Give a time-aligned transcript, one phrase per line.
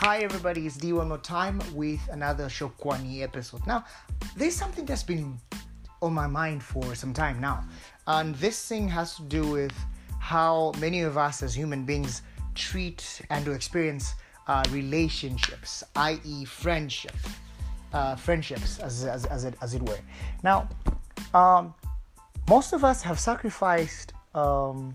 [0.00, 3.66] Hi everybody, it's D one more time with another Shokwani episode.
[3.66, 3.84] Now,
[4.36, 5.36] there's something that's been
[6.00, 7.64] on my mind for some time now,
[8.06, 9.72] and this thing has to do with
[10.20, 12.22] how many of us as human beings
[12.54, 14.14] treat and to experience
[14.46, 17.16] uh, relationships, i.e., friendship,
[17.92, 19.98] uh, friendships, as as as it as it were.
[20.44, 20.68] Now,
[21.34, 21.74] um,
[22.48, 24.12] most of us have sacrificed.
[24.32, 24.94] Um,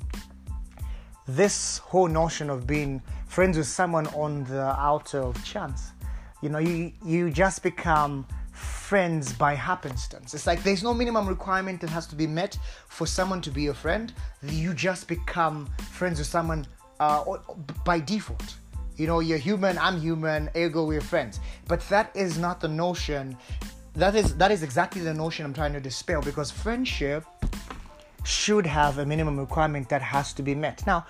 [1.27, 5.91] this whole notion of being friends with someone on the outer of chance.
[6.41, 10.33] You know, you you just become friends by happenstance.
[10.33, 13.63] It's like there's no minimum requirement that has to be met for someone to be
[13.63, 14.13] your friend.
[14.43, 16.67] You just become friends with someone
[16.99, 17.37] uh,
[17.83, 18.55] by default.
[18.95, 21.39] You know, you're human, I'm human, ergo we're friends.
[21.67, 23.35] But that is not the notion.
[23.95, 27.25] That is that is exactly the notion I'm trying to dispel because friendship
[28.23, 30.85] should have a minimum requirement that has to be met.
[30.87, 31.05] Now,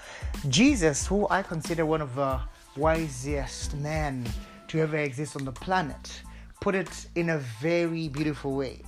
[0.49, 2.39] Jesus, who I consider one of the
[2.75, 4.27] wisest men
[4.67, 6.21] to ever exist on the planet,
[6.59, 8.81] put it in a very beautiful way.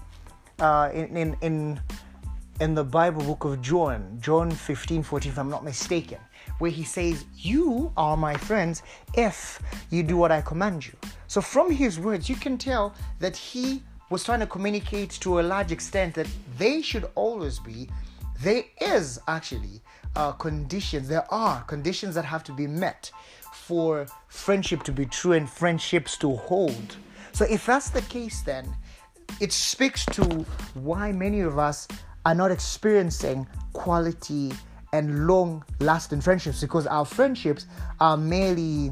[0.60, 1.80] Uh, in, in, in,
[2.62, 6.18] in the Bible book of John, John 15 14, if I'm not mistaken,
[6.60, 8.82] where he says, You are my friends
[9.14, 10.94] if you do what I command you.
[11.28, 15.42] So, from his words, you can tell that he was trying to communicate to a
[15.42, 16.28] large extent that
[16.58, 17.90] they should always be
[18.42, 19.82] there is actually
[20.16, 23.12] uh, conditions, there are conditions that have to be met
[23.52, 26.98] for friendship to be true and friendships to hold.
[27.34, 28.74] So, if that's the case, then
[29.42, 30.24] it speaks to
[30.76, 31.88] why many of us
[32.26, 34.54] are not experiencing quality
[34.94, 37.68] and long lasting friendships because our friendships
[38.00, 38.92] are merely,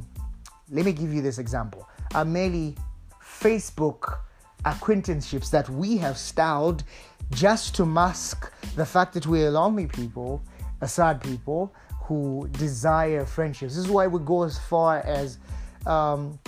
[0.70, 2.76] let me give you this example, are merely
[3.24, 4.18] Facebook
[4.66, 6.84] acquaintanceships that we have styled
[7.32, 10.42] just to mask the fact that we're lonely people,
[10.82, 13.76] a sad people who desire friendships.
[13.76, 15.38] This is why we go as far as
[15.86, 16.40] um,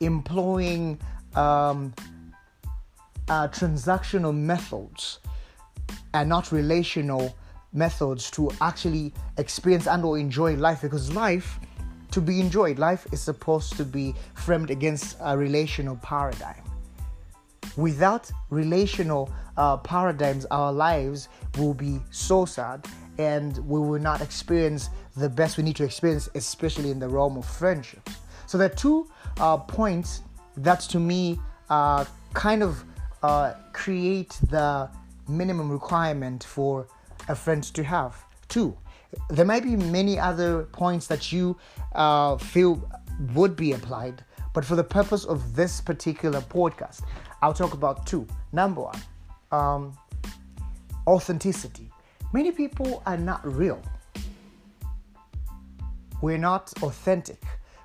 [0.00, 0.98] employing
[1.34, 1.92] um,
[3.28, 5.20] uh, transactional methods
[6.12, 7.34] and not relational
[7.72, 11.58] methods to actually experience and or enjoy life because life
[12.12, 16.62] to be enjoyed life is supposed to be framed against a relational paradigm
[17.76, 22.86] Without relational uh, paradigms, our lives will be so sad
[23.18, 27.36] and we will not experience the best we need to experience, especially in the realm
[27.36, 28.16] of friendships.
[28.46, 29.08] So, there are two
[29.38, 30.22] uh, points
[30.56, 31.38] that to me
[31.70, 32.84] uh, kind of
[33.22, 34.90] uh, create the
[35.28, 36.86] minimum requirement for
[37.28, 38.22] a friend to have.
[38.48, 38.76] Two,
[39.30, 41.56] there might be many other points that you
[41.94, 42.88] uh, feel
[43.32, 47.02] would be applied, but for the purpose of this particular podcast,
[47.44, 48.26] I'll talk about two.
[48.52, 48.98] Number one,
[49.52, 49.98] um,
[51.06, 51.90] authenticity.
[52.32, 53.82] Many people are not real.
[56.22, 57.42] We're not authentic.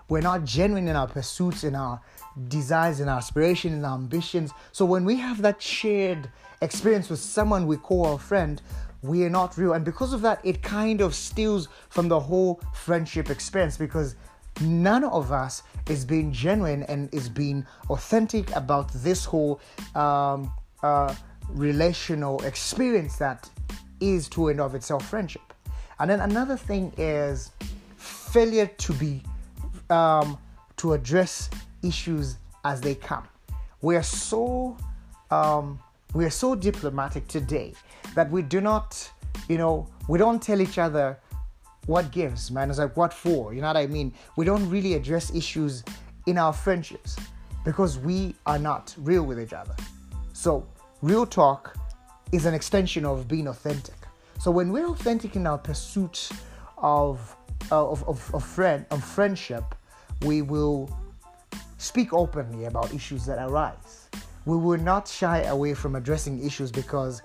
[0.08, 2.00] We're not genuine in our pursuits, in our
[2.48, 4.54] desires, in our aspirations, in our ambitions.
[4.72, 6.30] So when we have that shared
[6.62, 8.62] experience with someone we call a friend,
[9.02, 9.74] we are not real.
[9.74, 14.16] And because of that, it kind of steals from the whole friendship experience because
[14.62, 19.60] none of us is being genuine and is being authentic about this whole
[19.96, 20.52] um,
[20.84, 21.14] uh,
[21.50, 23.50] relational experience that
[24.00, 25.54] is to and of itself friendship.
[26.00, 27.52] And then another thing is
[27.98, 29.22] failure to be
[29.90, 30.38] um,
[30.78, 31.50] to address
[31.84, 33.28] issues as they come.
[33.82, 34.78] We are so
[35.32, 35.80] um,
[36.14, 37.74] we are so diplomatic today
[38.16, 39.10] that we do not,
[39.48, 41.20] you know, we don't tell each other
[41.90, 42.70] what gives, man?
[42.70, 43.52] It's like, what for?
[43.52, 44.14] You know what I mean?
[44.36, 45.84] We don't really address issues
[46.28, 47.18] in our friendships
[47.66, 49.76] because we are not real with each other.
[50.34, 50.68] So,
[51.02, 51.76] real talk
[52.32, 53.96] is an extension of being authentic.
[54.40, 56.30] So, when we're authentic in our pursuit
[56.78, 57.36] of,
[57.72, 59.64] uh, of, of, of, friend, of friendship,
[60.22, 60.96] we will
[61.80, 64.10] speak openly about issues that arise.
[64.46, 67.24] We will not shy away from addressing issues because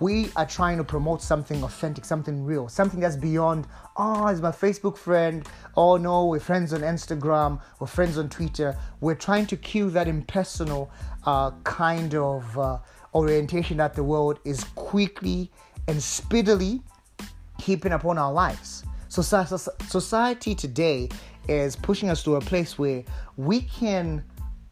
[0.00, 3.66] we are trying to promote something authentic, something real, something that's beyond,
[3.96, 5.46] oh, it's my Facebook friend.
[5.76, 8.76] Oh, no, we're friends on Instagram, we're friends on Twitter.
[9.00, 10.90] We're trying to kill that impersonal
[11.26, 12.78] uh, kind of uh,
[13.14, 15.50] orientation that the world is quickly
[15.88, 16.82] and speedily
[17.58, 18.84] keeping upon our lives.
[19.08, 21.08] So, society today
[21.48, 23.02] is pushing us to a place where
[23.36, 24.22] we can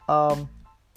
[0.08, 0.48] um,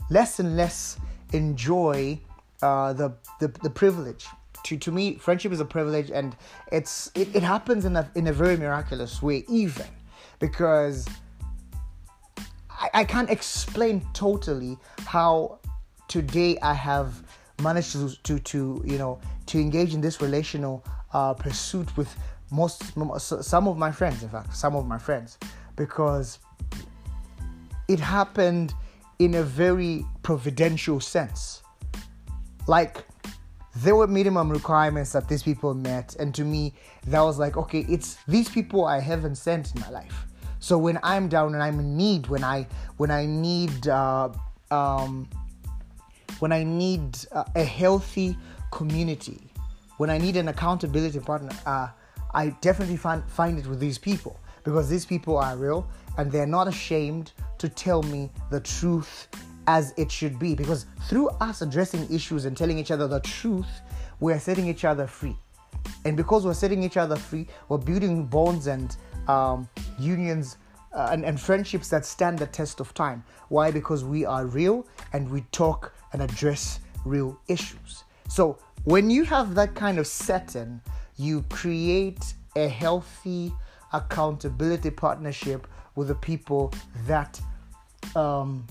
[0.10, 0.98] less and less
[1.32, 2.20] enjoy
[2.62, 4.26] uh, the, the the privilege.
[4.66, 6.36] To to me, friendship is a privilege, and
[6.72, 9.88] it's it, it happens in a in a very miraculous way, even
[10.40, 11.08] because
[12.70, 15.60] I, I can't explain totally how
[16.08, 17.24] today I have
[17.62, 20.84] managed to to to you know to engage in this relational
[21.14, 22.14] uh, pursuit with
[22.52, 22.84] most
[23.44, 25.38] some of my friends in fact some of my friends
[25.76, 26.40] because
[27.88, 28.74] it happened
[29.18, 31.62] in a very providential sense.
[32.70, 33.04] Like
[33.78, 36.76] there were minimum requirements that these people met, and to me,
[37.08, 40.28] that was like, okay, it's these people I haven't sent in my life.
[40.60, 42.68] So when I'm down and I'm in need, when I
[42.98, 44.30] when I need uh,
[44.70, 45.28] um,
[46.38, 48.38] when I need uh, a healthy
[48.70, 49.52] community,
[49.98, 51.88] when I need an accountability partner, uh,
[52.36, 55.90] I definitely find find it with these people because these people are real
[56.20, 59.28] and they're not ashamed to tell me the truth
[59.70, 60.56] as it should be.
[60.56, 63.70] Because through us addressing issues and telling each other the truth,
[64.20, 65.38] we're setting each other free.
[66.06, 69.70] And because we're setting each other free, we're building bonds and um,
[70.00, 70.58] unions
[70.92, 73.24] uh, and, and friendships that stand the test of time.
[73.50, 73.70] Why?
[73.70, 78.04] Because we are real and we talk and address real issues.
[78.28, 80.82] So when you have that kind of setting,
[81.18, 83.54] you create a healthy
[83.94, 86.74] accountability partnership with the people
[87.06, 87.40] that
[88.16, 88.66] um,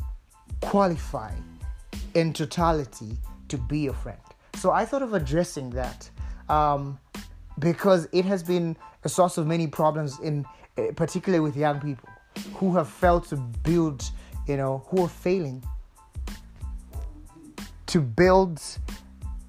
[0.60, 1.32] qualify
[2.14, 3.16] in totality
[3.48, 4.18] to be a friend.
[4.54, 6.10] So I thought of addressing that
[6.48, 6.98] um,
[7.58, 10.44] because it has been a source of many problems in
[10.76, 12.08] eh, particularly with young people
[12.54, 14.04] who have failed to build,
[14.46, 15.62] you know, who are failing
[17.86, 18.60] to build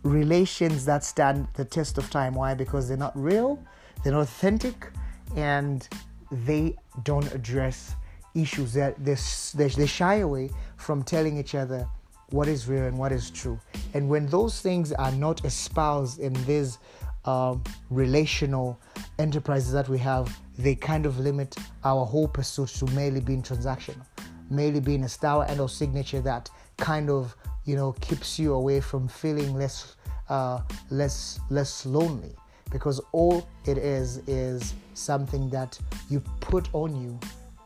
[0.03, 2.33] relations that stand the test of time.
[2.33, 2.53] Why?
[2.53, 3.61] Because they're not real,
[4.03, 4.91] they're not authentic,
[5.35, 5.88] and
[6.31, 7.95] they don't address
[8.35, 9.15] issues that they,
[9.55, 11.87] they shy away from telling each other
[12.31, 13.59] what is real and what is true.
[13.93, 16.77] And when those things are not espoused in these
[17.25, 18.79] um, relational
[19.17, 24.05] enterprises that we have, they kind of limit our whole pursuit to merely being transactional,
[24.49, 27.35] merely being a style and or signature that kind of
[27.65, 29.95] you know keeps you away from feeling less
[30.29, 32.35] uh, less less lonely
[32.71, 35.77] because all it is is something that
[36.09, 37.19] you put on you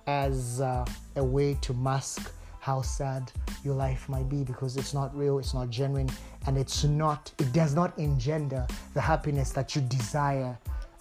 [0.08, 0.86] as uh,
[1.16, 3.30] a way to mask how sad
[3.64, 6.10] your life might be because it's not real, it's not genuine,
[6.48, 10.58] and it's not, it does not engender the happiness that you desire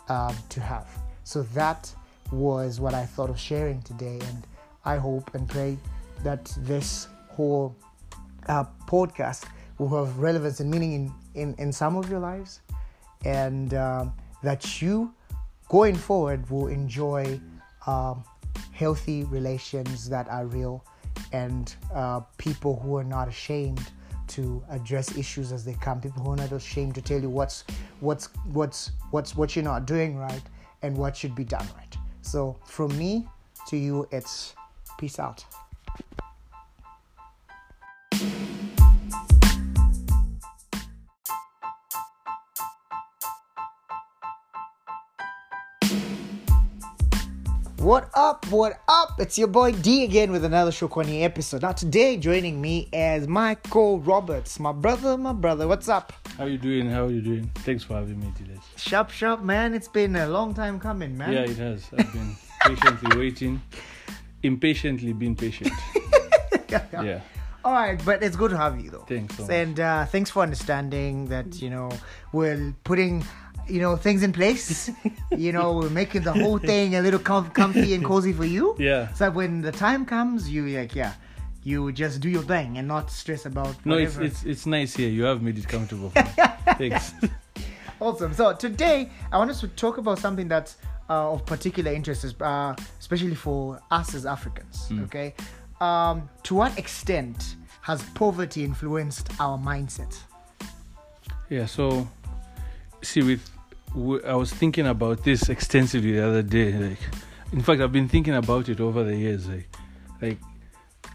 [0.09, 0.89] uh, to have.
[1.23, 1.95] So that
[2.33, 4.47] was what I thought of sharing today, and
[4.85, 5.79] I hope and pray
[6.25, 7.77] that this whole
[8.49, 9.45] uh, podcast
[9.79, 12.61] will have relevance and meaning in, in, in some of your lives,
[13.25, 14.13] and um,
[14.43, 15.15] that you
[15.69, 17.41] going forward will enjoy.
[17.87, 18.25] Um,
[18.83, 20.85] healthy relations that are real
[21.33, 23.93] and uh, people who are not ashamed
[24.27, 27.63] to address issues as they come people who are not ashamed to tell you what's
[28.01, 30.43] what's what's what's what you're not doing right
[30.83, 31.97] and what should be done right.
[32.23, 33.29] So from me
[33.69, 34.55] to you it's
[34.99, 35.45] peace out
[47.83, 48.47] What up?
[48.47, 49.19] What up?
[49.19, 51.63] It's your boy D again with another Shokwani episode.
[51.63, 55.67] Now today joining me is Michael Roberts, my brother, my brother.
[55.67, 56.13] What's up?
[56.39, 56.89] How you doing?
[56.89, 57.51] How are you doing?
[57.57, 58.57] Thanks for having me today.
[58.77, 59.75] Sharp, sharp, man.
[59.75, 61.33] It's been a long time coming, man.
[61.33, 61.89] Yeah, it has.
[61.99, 63.61] I've been patiently waiting,
[64.45, 65.73] impatiently being patient.
[66.69, 67.21] yeah.
[67.65, 69.07] All right, but it's good to have you though.
[69.09, 71.91] Thanks so and uh, thanks for understanding that you know
[72.33, 73.25] we're putting
[73.69, 74.91] you know things in place
[75.37, 78.75] you know we're making the whole thing a little com- comfy and cozy for you
[78.79, 79.13] Yeah.
[79.15, 81.13] so when the time comes you like yeah
[81.65, 85.09] you just do your thing and not stress about No, it's it's it's nice here.
[85.09, 86.11] You have made it comfortable.
[86.11, 86.23] For.
[86.79, 87.13] Thanks.
[88.01, 90.77] awesome so today i want us to talk about something that's
[91.09, 95.05] uh, of particular interest uh, especially for us as africans Mm.
[95.05, 95.35] okay
[95.81, 100.13] um, to what extent has poverty influenced our mindset
[101.51, 101.67] Yeah.
[101.67, 102.09] So,
[103.03, 103.43] see, with
[103.95, 106.73] I was thinking about this extensively the other day.
[106.73, 106.99] Like,
[107.53, 109.49] in fact, I've been thinking about it over the years.
[109.49, 109.69] Like,
[110.21, 110.39] like,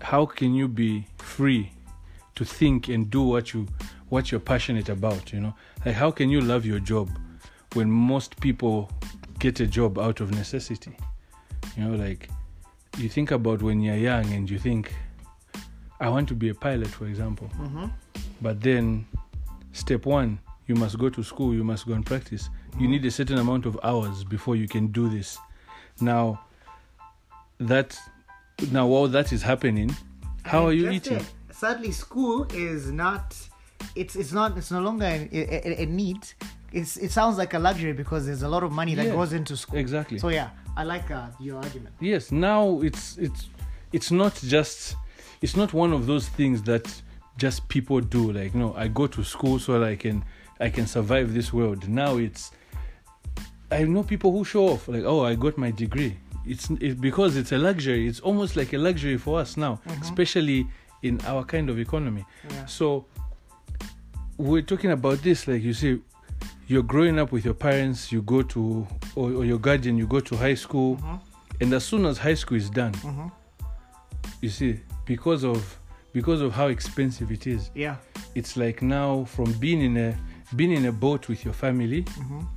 [0.01, 1.71] how can you be free
[2.35, 3.67] to think and do what you
[4.09, 5.33] what you're passionate about?
[5.33, 5.53] You know,
[5.85, 7.09] like how can you love your job
[7.73, 8.91] when most people
[9.39, 10.95] get a job out of necessity?
[11.75, 12.29] You know, like
[12.97, 14.93] you think about when you're young and you think,
[15.99, 17.49] I want to be a pilot, for example.
[17.59, 17.87] mm-hmm.
[18.41, 19.07] But then,
[19.71, 22.49] step one, you must go to school, you must go and practice.
[22.79, 25.37] You need a certain amount of hours before you can do this.
[25.99, 26.41] Now,
[27.59, 27.97] that
[28.71, 29.95] now while that is happening,
[30.43, 31.17] how are you eating?
[31.17, 31.25] it.
[31.51, 33.35] Sadly, school is not.
[33.95, 34.57] It's it's not.
[34.57, 36.19] It's no longer a, a, a need.
[36.71, 39.33] It's it sounds like a luxury because there's a lot of money that Yeah, goes
[39.33, 39.79] into school.
[39.79, 40.19] Exactly.
[40.19, 41.95] So yeah, I like uh, your argument.
[41.99, 43.49] yes, now it's it's
[43.91, 44.95] it's not just
[45.41, 47.01] it's not one of those things that
[47.37, 48.31] just people do.
[48.31, 50.23] Like no, I go to school so that I can
[50.59, 51.87] I can survive this world.
[51.89, 52.51] Now it's
[53.71, 56.17] I know people who show off like, oh, I got my degree.
[56.45, 58.07] it's it, because it's a luxury.
[58.07, 60.65] It's almost like a luxury for us now, especially
[61.03, 62.25] in our kind of economy.
[62.49, 62.65] Yeah.
[62.65, 63.05] So
[64.37, 65.99] we're talking about this, like you see,
[66.67, 68.11] you're growing up with your parents.
[68.11, 69.97] You go to or, or your guardian.
[69.97, 71.19] You go to high school, Mhm.
[71.61, 73.31] and as soon as high school is done, Mhm.
[74.41, 75.77] you see, because of
[76.13, 77.97] because of how expensive it is, Yeah.
[78.35, 80.17] it's like now from being in a
[80.55, 82.47] being in a boat with your family, Mhm.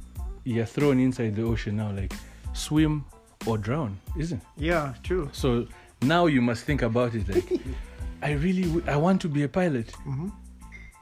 [0.44, 2.12] You're thrown inside the ocean now, like
[2.52, 3.04] swim
[3.46, 4.46] or drown, isn't it?
[4.56, 4.94] Yeah.
[5.02, 5.28] True.
[5.32, 5.66] So
[6.02, 7.28] now you must think about it.
[7.28, 7.60] Like,
[8.22, 10.30] I really, w- I want to be a pilot, Mhm.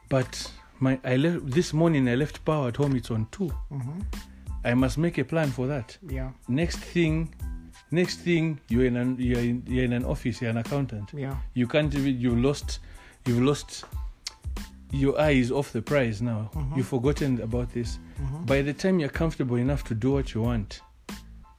[0.09, 2.09] but my I left this morning.
[2.09, 2.95] I left power at home.
[2.97, 3.51] It's on two.
[3.73, 4.05] Mhm.
[4.65, 5.97] I must make a plan for that.
[6.09, 6.31] Yeah.
[6.49, 7.35] Next thing,
[7.91, 10.41] next thing, you're in an you're in, you're in an office.
[10.41, 11.11] You're an accountant.
[11.13, 11.37] Yeah.
[11.55, 12.21] You can't even.
[12.21, 12.79] You lost.
[13.27, 13.85] You've lost.
[14.93, 16.51] Your eye is off the prize now.
[16.55, 16.77] Mhm.
[16.77, 17.99] You've forgotten about this.
[18.21, 18.47] Mhm.
[18.47, 20.81] By the time you're comfortable enough to do what you want,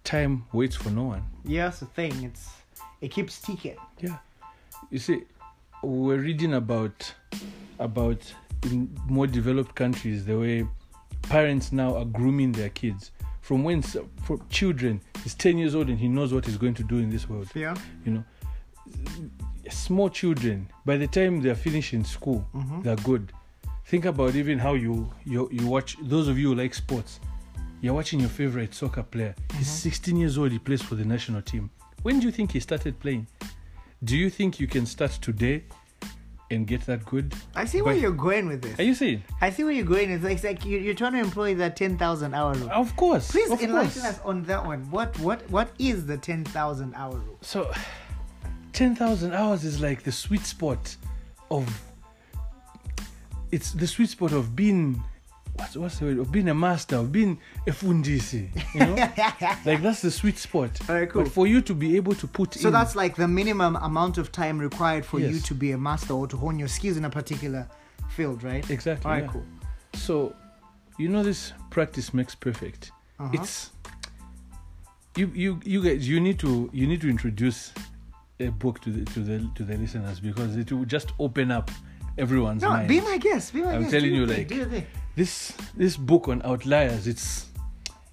[0.04, 1.24] time waits for no one.
[1.46, 1.66] Yeah.
[1.66, 2.24] That's the thing.
[2.24, 2.50] It's
[3.01, 3.78] it keeps ticking.
[4.00, 4.18] Yeah.
[4.89, 5.24] You see,
[5.84, 7.13] we're reading about
[7.80, 10.68] about in more developed countries the way
[11.24, 13.12] parents now are grooming their kids
[13.42, 16.84] from when for children he's 10 years old and he knows what he's going to
[16.84, 17.75] do in this world Yeah.
[18.06, 18.24] you know
[19.70, 22.84] small children by the time they're finishing school Mhm.
[22.84, 23.32] they're good
[23.89, 27.19] think about even how you you, you watch those of you who like sports
[27.81, 29.89] you're watching your favorite soccer player he's mm-hmm.
[29.89, 31.69] 16 years old he plays for the national team
[32.03, 33.25] when do you think he started playing
[34.03, 35.63] do you think you can start today
[36.51, 38.79] and get that good I see where But- you're going with this.
[38.79, 40.10] are you saying I see where you're going.
[40.10, 42.72] It's like, it's like you- you're trying to employ that ten thousand hour rule.
[42.72, 44.17] of course Please of enlighten course.
[44.17, 44.81] us on that one.
[44.89, 47.38] What what what is the ten thousand hour rule?
[47.41, 47.72] so
[48.74, 50.96] 10,000 hours is like the sweet spot
[51.51, 51.65] of
[53.51, 55.01] it's the sweet spot of being
[55.56, 58.96] what's, what's the word of being a master of being a fundisi you know
[59.65, 61.24] like that's the sweet spot Alright, cool.
[61.24, 63.75] but for you to be able to put in So in that's like the minimum
[63.77, 66.98] amount of time required for you to be a master or to hone your skills
[66.98, 67.68] in a particular
[68.10, 68.70] field, right?
[68.70, 69.32] exactly All right, yeah.
[69.32, 69.46] cool.
[69.94, 70.36] so
[70.98, 73.29] you know this practice makes perfect Uh-huh.
[73.34, 73.72] it's
[75.15, 77.74] you you you guys you need to you need to introduce
[78.39, 81.70] a book to the to the to the listeners because it will just open up
[82.18, 83.54] everyone's No, mind be my guest.
[83.54, 83.92] Be my I'm guest.
[83.92, 84.86] telling do you, like- thing.
[85.16, 87.48] this this book on outliers it's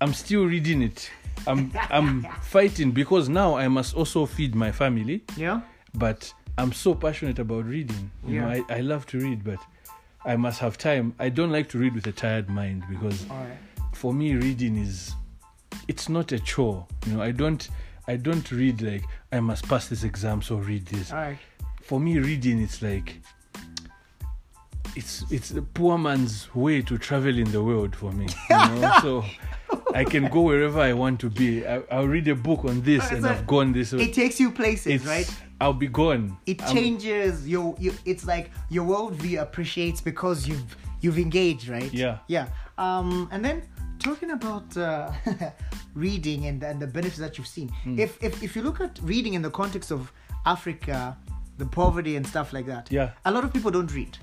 [0.01, 1.11] i'm still reading it
[1.47, 5.61] i'm i'm fighting because now i must also feed my family Yeah.
[5.95, 8.63] but i'm so passionate about reading you know Yeah.
[8.69, 9.59] I, I love to read but
[10.25, 13.57] i must have time i don't like to read with a tired mind because right.
[13.95, 15.15] for me reading is
[15.89, 17.69] it's not a chore you know i don't
[18.09, 21.39] i don't read like i must pass this exam so read this All right.
[21.83, 23.21] for me reading it's like
[24.97, 28.93] it's it's a poor man's way to travel in the world for me you know
[29.03, 29.25] so
[29.95, 33.11] i can go wherever i want to be I, i'll read a book on this
[33.11, 35.29] and so i've gone this way It takes you places, it's right?
[35.61, 37.95] i'll be gone It I'm- changes your, your.
[38.05, 41.93] It's like your worldview appreciates because you've you've engaged, right?
[41.93, 42.19] Yeah.
[42.29, 42.49] Yeah.
[42.79, 43.63] Um, and then
[43.99, 45.13] talking about uh,
[45.95, 47.69] reading and and the benefits that you've seen.
[47.85, 47.99] Hmm.
[47.99, 50.13] If if if you look at reading in the context of
[50.45, 51.17] Africa,
[51.59, 52.91] the poverty and stuff like that.
[52.91, 53.11] Yeah.
[53.25, 54.17] A lot of people don't read.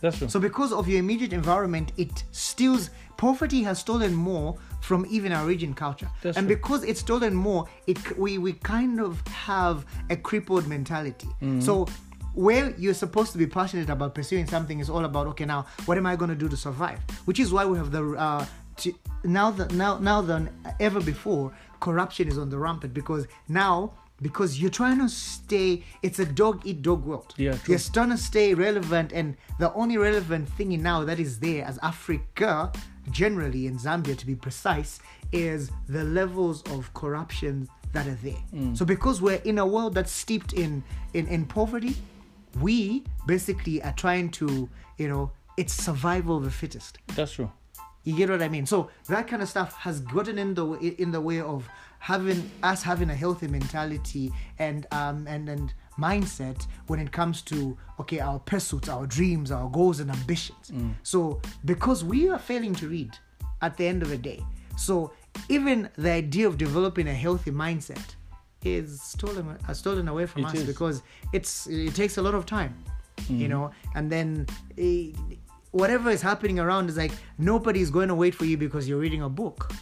[0.00, 2.90] That's true So because of your immediate environment, it steals.
[3.16, 6.56] Poverty has stolen more from even our region culture, That's and true.
[6.56, 11.28] because it's stolen more, it we we kind of have a crippled mentality.
[11.28, 11.60] Mm-hmm.
[11.60, 11.86] So
[12.34, 15.96] where you're supposed to be passionate about pursuing something is all about okay now what
[15.96, 16.98] am I going to do to survive?
[17.26, 18.44] Which is why we have the uh,
[18.76, 23.92] t- now that now now than ever before corruption is on the rampant because now
[24.22, 27.72] because you're trying to stay it's a dog eat dog world Yeah, true.
[27.72, 31.64] you're trying to stay relevant and the only relevant thing in now that is there
[31.64, 32.70] as africa
[33.10, 35.00] generally in zambia to be precise
[35.32, 38.76] is the levels of corruption that are there Mm.
[38.76, 41.96] so because we're in a world that's steeped in, in in poverty
[42.60, 44.68] we basically are trying to
[44.98, 47.50] you know it's survival of the fittest that's true
[48.04, 48.66] you get what I mean?
[48.66, 51.68] So that kind of stuff has gotten in the way, in the way of
[51.98, 57.76] having us having a healthy mentality and um and and mindset when it comes to
[58.00, 60.72] okay our pursuits, our dreams, our goals and ambitions.
[61.02, 63.12] So because we are failing to read
[63.62, 64.40] at the end of the day,
[64.76, 65.12] so
[65.48, 68.16] even the idea of developing a healthy mindset
[68.64, 70.66] is stolen uh, stolen away from It us is.
[70.66, 72.74] because it's it takes a lot of time
[73.14, 73.40] Mm-hmm.
[73.42, 74.44] you know and then
[74.76, 75.12] eh,
[75.80, 79.22] whatever is happening around is like nobody's going to wait for you because you're reading
[79.22, 79.72] a book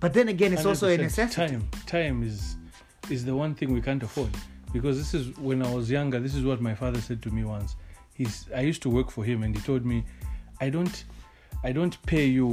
[0.00, 1.06] but then again it's also in a 100%.
[1.06, 2.56] necessity time time is
[3.08, 4.28] is the one thing we can't afford
[4.74, 7.44] because this is when i was younger this is what my father said to me
[7.44, 7.76] once
[8.14, 10.04] he's i used to work for him and he told me
[10.60, 11.04] i don't
[11.64, 12.48] i don't pay you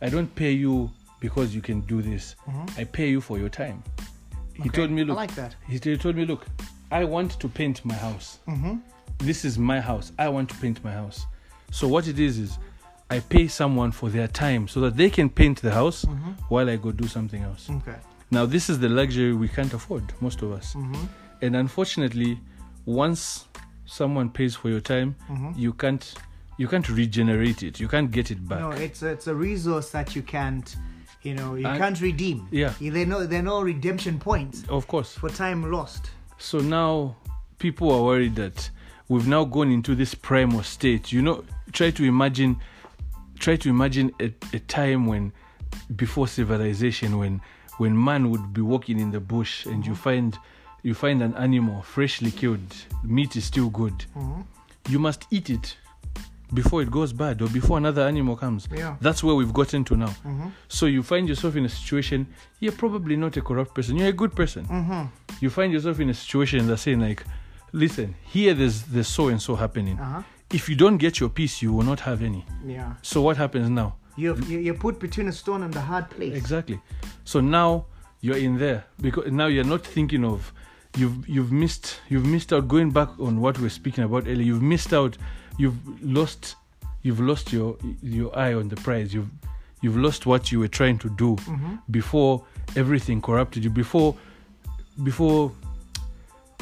[0.00, 0.90] i don't pay you
[1.20, 2.78] because you can do this Mhm.
[2.80, 3.82] i pay you for your time
[4.54, 4.70] he Okay.
[4.78, 5.54] told me, "Look, I like that.
[5.68, 6.46] he, he told me, look,
[6.90, 8.38] I want to paint my house.
[8.48, 8.76] Mm-hmm.
[9.18, 10.12] This is my house.
[10.18, 11.26] I want to paint my house.
[11.70, 12.58] So what it is is,
[13.10, 16.32] I pay someone for their time so that they can paint the house Mm-hmm.
[16.48, 17.68] while I go do something else.
[17.70, 17.96] Okay.
[18.30, 20.74] Now this is the luxury we can't afford, most of us.
[20.74, 21.04] Mm-hmm.
[21.42, 22.40] And unfortunately,
[22.84, 23.46] once
[23.84, 25.52] someone pays for your time, Mm-hmm.
[25.56, 26.14] you can't
[26.58, 27.78] you can't regenerate it.
[27.78, 28.60] You can't get it back.
[28.60, 30.74] No, it's a, it's a resource that you can't,
[31.22, 32.48] you know, you I- can't redeem.
[32.50, 32.72] Yeah.
[32.80, 35.12] There are no there are no redemption points Of course.
[35.12, 36.10] for time lost.
[36.38, 37.14] So now
[37.58, 38.70] people are worried that
[39.08, 41.12] we've now gone into this primal state.
[41.12, 42.56] You know, try to imagine
[43.38, 45.32] try to imagine a, a time when
[45.94, 47.40] before civilization when
[47.78, 50.38] when man would be walking in the bush and you find
[50.82, 53.92] you find an animal freshly killed, meat is still good.
[54.16, 54.42] Mm-hmm.
[54.88, 55.76] You must eat it
[56.54, 58.68] before it goes bad or before another animal comes.
[58.72, 58.94] Yeah.
[59.00, 60.06] That's where we've gotten to now.
[60.24, 60.48] Mm-hmm.
[60.68, 62.28] So you find yourself in a situation,
[62.60, 65.06] you're probably not a corrupt person, you're a good person Mm-hmm.
[65.40, 67.24] you find yourself in a situation that's saying like
[67.72, 70.22] listen here there's there's so and so happening Uh-huh.
[70.52, 72.94] if you don't get your piece you will not have any Yeah.
[73.02, 76.34] so what happens now You're, you- you're put between a stone and a hard place.
[76.34, 76.80] exactly
[77.24, 77.86] so now
[78.20, 80.52] you're in there because now you're not thinking of
[80.96, 84.46] you've you've missed you've missed out going back on what we we're speaking about earlier
[84.50, 85.18] you've missed out
[85.58, 86.56] you've lost
[87.02, 89.28] you've lost your your eye on the prize you've
[89.82, 91.74] you've lost what you were trying to do Mm-hmm.
[91.90, 92.44] before
[92.76, 94.16] everything corrupted you before
[95.02, 95.52] before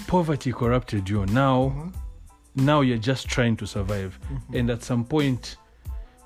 [0.06, 2.64] poverty corrupted you now Mm-hmm.
[2.66, 4.18] now you're just trying to survive
[4.52, 5.56] and at some point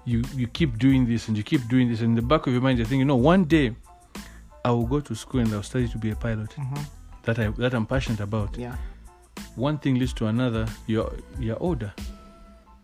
[0.04, 2.52] you you keep doing this and you keep doing this and in the back of
[2.52, 3.74] your mind you're thinking know, one day
[4.64, 6.82] i will go to school and i'll study to be a pilot Mm-hmm.
[7.24, 8.76] that i that i'm passionate about Yeah.
[9.56, 11.92] one thing leads to another you're you're older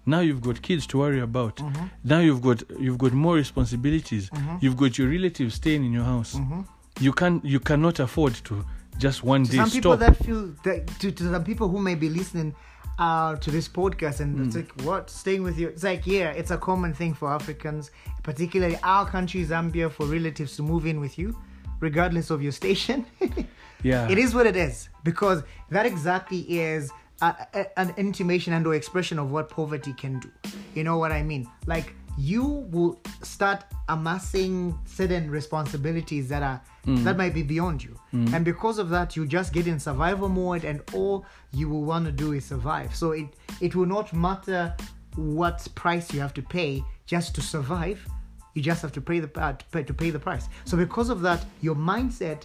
[0.06, 1.86] now you've got kids to worry about Mm-hmm.
[2.04, 4.62] now you've got you've got more responsibilities Mhm.
[4.62, 6.60] you've got your relatives staying in your house Mm-hmm.
[7.00, 8.64] you can you cannot afford to
[8.98, 10.00] just one To day some people stop.
[10.16, 12.54] that feel that to, to some people who may be listening
[12.98, 14.46] uh, to this podcast and Mm.
[14.46, 15.10] it's like what?
[15.10, 15.68] Staying with you?
[15.68, 17.90] It's like yeah it's a common thing for africans
[18.22, 21.36] particularly our country zambia for relatives to move in with you
[21.80, 23.04] regardless of your station.
[23.82, 24.08] Yeah.
[24.08, 26.90] It is what it is because that exactly is
[27.20, 30.30] a, a- an intimation and or expression of what poverty can do.
[30.74, 31.46] You know what i mean?
[31.66, 36.60] Like you will start amassing certain responsibilities that are
[37.04, 37.98] that might be beyond you.
[38.34, 42.04] And because of that you just get in survival mode and all you will want
[42.06, 42.94] to do is survive.
[42.94, 43.26] So it
[43.60, 44.74] it will not matter
[45.16, 48.06] what price you have to pay just to survive.
[48.54, 50.48] You just have to pay the uh, to pay, to pay the price.
[50.64, 52.44] So because of that your mindset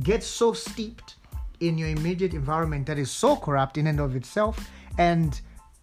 [0.00, 1.16] gets so steeped
[1.60, 5.40] in your immediate environment that is so corrupt in and of itself and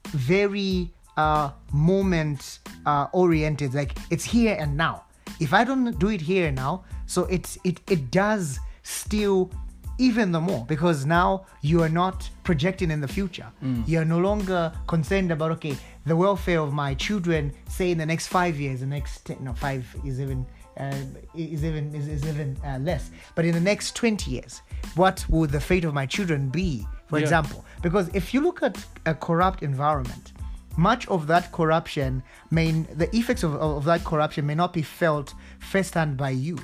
[0.07, 5.03] very uh, moment uh, oriented like it's here and now.
[5.39, 9.51] If i don't do it here and now so it's it it does still
[9.97, 13.47] even the more because now you are not projecting in the future.
[13.85, 15.75] You're no longer concerned about okay
[16.05, 19.53] the welfare of my children say in the next five years the next 10, no
[19.53, 20.45] five is even
[20.77, 20.93] uh,
[21.33, 23.09] is even is, is even uh, less.
[23.35, 24.61] But in the next 20 years
[24.95, 27.23] what would the fate of my children be for Yeah.
[27.23, 27.63] example?
[27.81, 30.33] Because if you look at a corrupt environment
[30.77, 35.33] much of that corruption may the effects of, of that corruption may not be felt
[35.59, 36.57] firsthand by you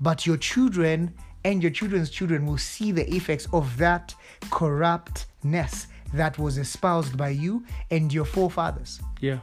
[0.00, 1.12] but your children
[1.44, 4.14] and your children's children will see the effects of that
[4.50, 9.38] corruptness that was espoused by you and your forefathers yeah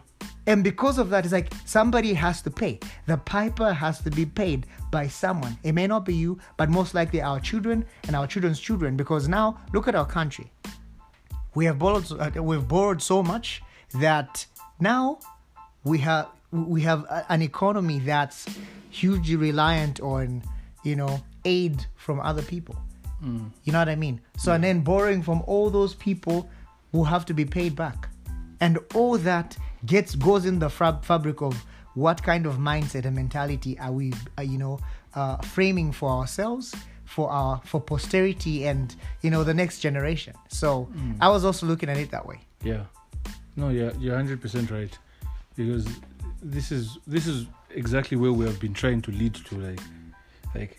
[0.47, 2.79] and because of that, it's like somebody has to pay.
[3.07, 5.57] The piper has to be paid by someone.
[5.63, 8.95] It may not be you, but most likely our children and our children's children.
[8.95, 10.51] Because now, look at our country.
[11.55, 13.63] We have borrowed, uh, we've borrowed so much
[13.99, 14.45] that
[14.79, 15.19] now
[15.83, 18.45] we have we have an economy that's
[18.89, 20.41] hugely reliant on,
[20.83, 22.75] you know, aid from other people.
[23.63, 24.21] You know what I mean?
[24.37, 26.47] So and then borrowing from all those people
[26.91, 28.07] will have to be paid back,
[28.61, 31.55] and all that gets goes in the fab- fabric of
[31.95, 34.79] what kind of mindset and mentality are we, uh, you know,
[35.15, 40.35] uh, framing for ourselves, for our for posterity, and you know the next generation.
[40.49, 40.87] So
[41.19, 42.41] I was also looking at it that way.
[42.63, 42.83] Yeah.
[43.55, 44.97] No, yeah, you're hundred percent right.
[45.55, 45.87] Because
[46.41, 49.55] this is this is exactly where we have been trying to lead to.
[49.57, 49.79] Like,
[50.53, 50.77] like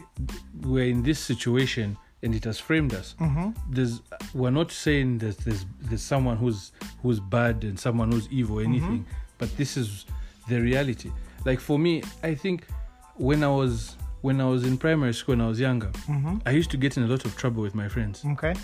[0.63, 3.15] we're in this situation, and it has framed us.
[3.21, 3.51] Mm-hmm.
[3.71, 4.03] There's
[4.35, 8.63] we're not saying that there's there's someone who's who's bad and someone who's evil or
[8.63, 9.07] anything,
[9.39, 10.05] but this is
[10.49, 11.11] the reality.
[11.45, 12.67] Like for me, I think
[13.15, 16.39] when I was when I was in primary school and I was younger, Mm-hmm.
[16.45, 18.55] I used to get in a lot of trouble with my friends Okay.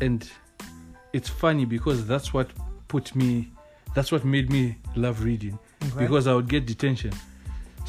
[0.00, 0.28] and
[1.12, 2.48] it's funny because that's what
[2.92, 3.30] put me
[3.94, 4.64] that's what made me
[5.04, 5.56] love reading
[5.88, 6.00] Okay.
[6.04, 7.12] because i would get detention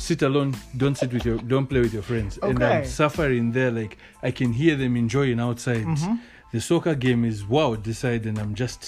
[0.07, 0.49] sit alone
[0.81, 2.49] don't sit with your don't play with your friends Okay.
[2.51, 6.15] and i'm suffering there like i can hear them enjoying outside Mm-hmm.
[6.53, 8.81] the soccer game is wow decide and i'm just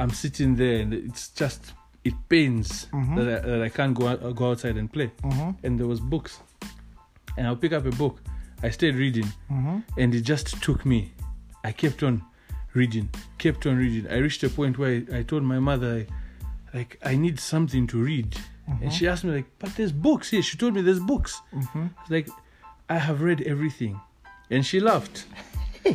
[0.00, 1.60] i'm sitting there and it's just
[2.08, 3.14] it pains Mm-hmm.
[3.16, 5.08] that, I, that i can't go out, go outside and play
[5.64, 6.32] and there was books
[7.36, 8.14] and i'll pick up a book
[8.66, 9.78] i stayed reading Mm-hmm.
[10.00, 11.00] and it just took me
[11.62, 12.14] i kept on
[12.74, 13.08] reading
[13.38, 16.06] kept on reading i reached a point where i, I told my mother
[16.72, 18.36] I, like i need something to read.
[18.80, 20.30] And she asked me like but there's books.
[20.30, 21.40] Here she told me there's books.
[21.52, 21.86] Mm-hmm.
[22.08, 22.28] Like
[22.88, 24.00] i have read everything.
[24.50, 25.26] And she laughed.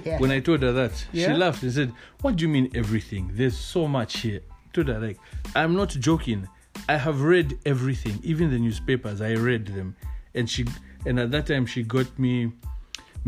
[0.05, 0.19] Yeah.
[0.19, 1.27] when i told her that Yeah?
[1.29, 3.31] she laughed and said what do you mean everything?
[3.33, 4.41] There's so much here.
[4.47, 5.17] I told her like
[5.55, 6.47] i'm not joking.
[6.87, 9.19] I have read everything even the newspapers.
[9.19, 9.95] I read them.
[10.35, 10.65] And she
[11.07, 12.51] and at that time she got me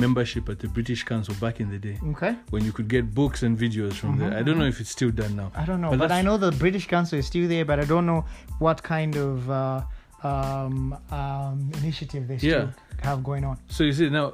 [0.05, 2.33] membership at the british council back in the day Okay.
[2.53, 5.11] when you could get books and videos from there i don't know if it's still
[5.23, 7.65] done now I don't know, But but, I know the British Council is still there,
[7.71, 8.21] but I don't know
[8.65, 9.81] what kind of uh,
[10.29, 10.77] um,
[11.19, 13.07] um, initiative they still Yeah.
[13.09, 13.55] have going on.
[13.75, 14.27] so you see now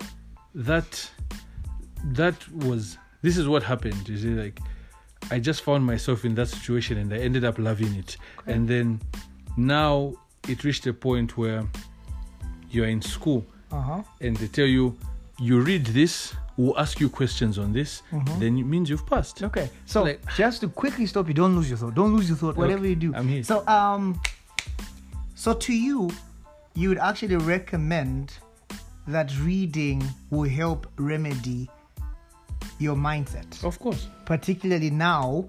[0.69, 0.89] that
[2.21, 2.35] that
[2.67, 2.81] was
[3.25, 4.57] this is what happened you see like
[5.35, 8.53] i just found myself in that situation and i ended up loving it Okay.
[8.53, 8.87] and then
[9.75, 10.13] now
[10.47, 11.61] it reached a point where
[12.73, 14.01] you're in school Uh huh.
[14.25, 14.85] and they tell you
[15.39, 18.39] you read this we'll ask you questions on this Mhm.
[18.39, 21.69] then it means you've passed Okay, so Like- just to quickly stop you, don't lose
[21.69, 21.93] your thought.
[21.95, 22.57] Don't lose your thought.
[22.57, 23.13] Whatever you do.
[23.13, 23.43] I'm here.
[23.43, 24.19] So um,
[25.35, 26.09] so to you,
[26.73, 28.33] you would actually recommend
[29.07, 31.69] that reading will help remedy
[32.79, 35.47] your mindset, of course particularly now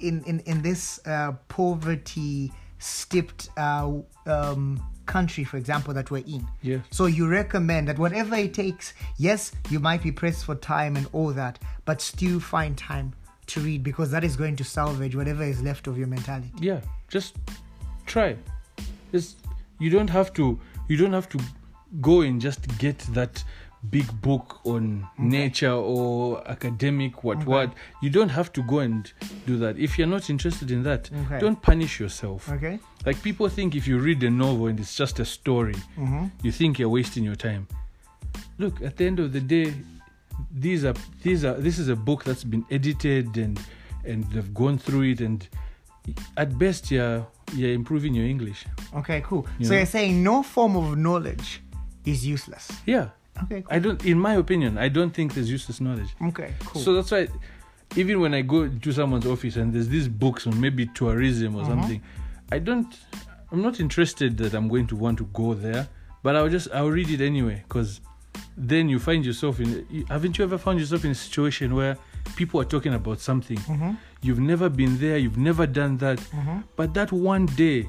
[0.00, 3.90] in in in this uh, poverty steeped uh,
[4.26, 6.46] um, country, for example, that we're in.
[6.62, 10.96] yeah So you recommend that whatever it takes, yes, you might be pressed for time
[10.96, 13.12] and all that, but still find time
[13.46, 16.50] to read because that is going to salvage whatever is left of your mentality.
[16.60, 17.36] yeah just
[18.06, 18.36] try
[19.12, 19.38] just
[19.78, 21.38] you don't have to you don't have to
[22.00, 23.44] go and just get that
[23.90, 29.12] big book on nature or academic what what you don't have to go and
[29.46, 31.38] do that if you're not interested in that Okay.
[31.38, 32.80] don't punish yourself Okay?
[33.06, 36.26] Like people think if you read a novel and it's just a story Mm-hmm.
[36.42, 37.66] you think you're wasting your time
[38.58, 39.72] look at the end of the day
[40.50, 43.58] these are these are this is a book that's been edited and
[44.04, 45.48] and they've gone through it and
[46.36, 48.64] at best you're you're improving your english
[48.94, 49.46] Okay, cool.
[49.58, 49.76] You so know?
[49.78, 51.60] you're saying no form of knowledge
[52.04, 52.70] is useless.
[52.86, 53.08] yeah
[53.44, 53.76] Okay, cool.
[53.76, 56.80] i don't in my opinion i don't think there's useless knowledge Okay, cool.
[56.82, 57.28] so that's why
[57.96, 61.64] even when i go to someone's office and there's these books on maybe tourism or
[61.64, 62.00] something
[62.52, 62.98] i don't
[63.52, 65.86] i'm not interested that i'm going to want to go there
[66.22, 68.00] but i'll just i'll read it anyway because
[68.56, 71.96] then you find yourself in haven't you ever found yourself in a situation where
[72.36, 73.92] people are talking about something mm-hmm.
[74.22, 76.60] you've never been there you've never done that Mm-hmm.
[76.76, 77.88] but that one day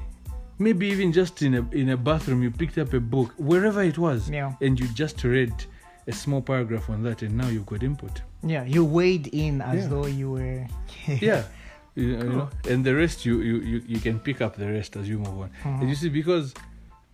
[0.58, 3.98] maybe even just in a in a bathroom you picked up a book wherever it
[3.98, 4.54] was Yeah.
[4.60, 5.52] and you just read
[6.06, 9.82] a small paragraph on that and now you've got input Yeah, you weighed in as
[9.82, 9.88] Yeah.
[9.88, 10.66] though you were.
[11.06, 11.44] yeah
[11.98, 12.48] you, you know?
[12.68, 15.38] And the rest you, you you you can pick up the rest as you move
[15.44, 15.50] on.
[15.64, 15.80] Mhm.
[15.80, 16.54] and you see because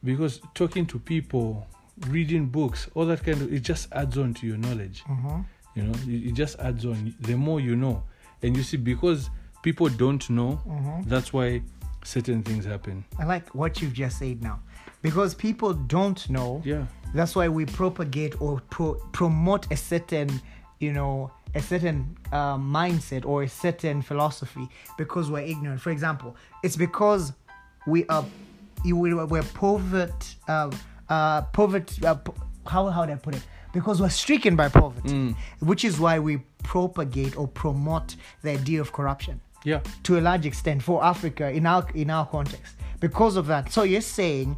[0.03, 1.67] because talking to people
[2.09, 5.03] reading books all that kind of it just adds on to your knowledge.
[5.05, 5.41] Mm-hmm.
[5.77, 5.95] you know?
[6.07, 7.15] It, it just adds on.
[7.21, 8.03] The more you know.
[8.43, 9.31] And you see because
[9.63, 11.09] people don't know Mm-hmm.
[11.09, 11.63] that's why
[12.05, 13.03] certain things happen.
[13.19, 14.61] I like what you've just said now.
[15.01, 16.85] Because people don't know, yeah.
[17.15, 20.29] that's why we propagate or pro- promote a certain
[20.81, 26.35] you know a certain uh, mindset or a certain philosophy because we're ignorant for example
[26.63, 27.33] it's because
[27.87, 28.25] we are
[28.85, 30.71] we're poverty uh,
[31.09, 32.35] uh, poverty uh, po-
[32.67, 35.35] how how do i put it because we're stricken by poverty Mm.
[35.61, 40.47] which is why we propagate or promote the idea of corruption yeah to a large
[40.47, 42.75] extent for Africa in our in our context.
[43.01, 44.57] Because of that, so you're saying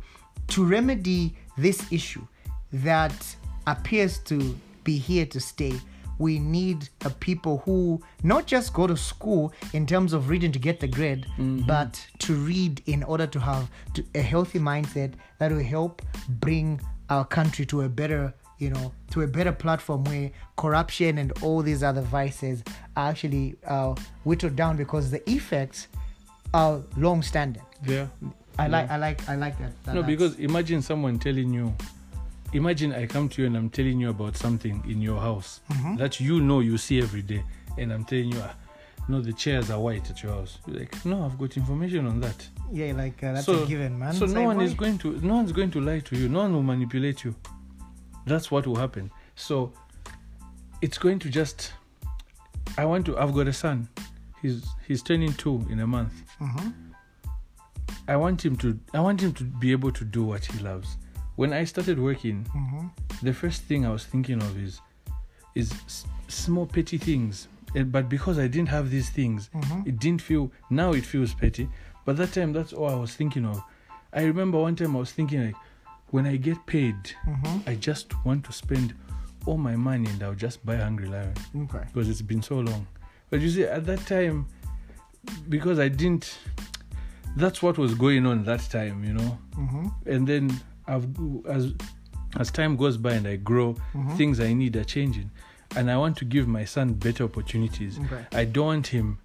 [0.48, 2.24] to remedy this issue
[2.72, 5.74] that appears to be here to stay,
[6.18, 10.59] we need a people who not just go to school in terms of reading to
[10.59, 11.26] get the grade,
[11.66, 16.81] but to read in order to have to, a healthy mindset that will help bring
[17.11, 21.62] our country to a better you know to a better platform where corruption and all
[21.62, 22.64] these other vices
[22.96, 25.88] are actually uh, whittled down because the effects
[26.55, 28.07] are long standing yeah.
[28.59, 31.74] I like i like i like that, that no because imagine someone telling you
[32.52, 35.96] imagine i come to you and i'm telling you about something in your house Mm-hmm.
[35.96, 37.42] that you know you see every day
[37.78, 38.54] and i'm telling you ah,
[39.09, 40.59] no the chairs are white at your house.
[40.66, 42.48] You're like no i've got information on that.
[42.72, 44.12] Yeah like uh, that's so, a given man.
[44.14, 46.28] so no one is going to no one's going to lie to you.
[46.28, 47.35] No one will manipulate you.
[48.26, 49.11] That's what will happen.
[49.37, 49.72] So
[50.82, 51.72] it's going to just
[52.78, 53.88] i want to i've got a son.
[54.42, 56.12] He's he's turning two in a month.
[56.40, 56.72] Mhm.
[58.09, 60.96] I want him to I want him to be able to do what he loves.
[61.37, 62.87] When I started working, Mm-hmm.
[63.22, 64.81] the first thing I was thinking of is
[65.55, 67.49] is s- small petty things.
[67.75, 69.87] And, but because I didn't have these things, Mhm.
[69.87, 70.51] it didn't feel.
[70.70, 71.68] Now it feels petty,
[72.05, 73.62] but that time that's all I was thinking of.
[74.12, 75.57] I remember one time I was thinking like,
[76.11, 76.96] when I get paid,
[77.27, 77.68] Mm-hmm.
[77.70, 78.94] I just want to spend
[79.46, 81.85] all my money and I'll just buy Hungry Lion Okay.
[81.92, 82.87] because it's been so long.
[83.31, 84.46] But you see, at that time,
[85.49, 86.38] because I didn't,
[87.37, 89.38] that's what was going on that time, you know.
[89.57, 89.87] Mm-hmm.
[90.07, 91.07] And then I've
[91.49, 91.72] as
[92.38, 94.16] as time goes by and I grow, Mhm.
[94.16, 95.31] things I need are changing,
[95.77, 97.99] and I want to give my son better opportunities.
[97.99, 98.25] Okay.
[98.33, 99.18] I don't want him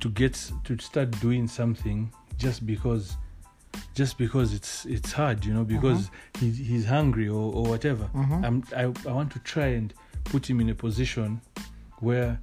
[0.00, 3.16] to get to start doing something just because
[3.94, 8.44] just because it's it's hard you know because he's, he's hungry or, or whatever Mhm.
[8.44, 9.92] I'm, I, I want to try and
[10.24, 11.40] put him in a position
[12.00, 12.40] where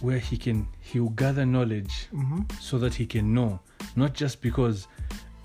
[0.00, 2.42] where he can he will gather knowledge Mm-hmm.
[2.60, 3.58] so that he can know
[3.96, 4.86] not just because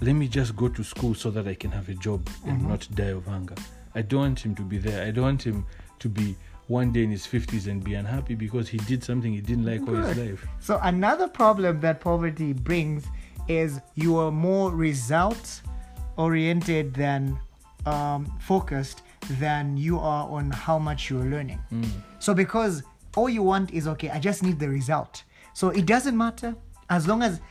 [0.01, 2.67] let me just go to school so that I can have a job and Mhm.
[2.67, 3.55] not die of hunger.
[3.95, 5.05] I don't want him to be there.
[5.07, 5.65] I don't want him
[5.99, 6.35] to be
[6.67, 9.81] one day in his 50s and be unhappy because he did something he didn't like
[9.87, 10.47] all his life.
[10.59, 13.05] So another problem that poverty brings
[13.47, 15.61] is you are more result
[16.17, 17.37] oriented than
[17.85, 19.01] um, focused
[19.39, 21.59] than you are on how much you're learning.
[21.71, 21.85] Mm.
[22.19, 22.83] So because
[23.15, 25.23] all you want is okay, I just need the result.
[25.53, 26.55] So it doesn't matter
[26.89, 27.41] as long as